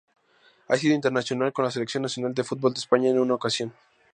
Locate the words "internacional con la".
0.95-1.69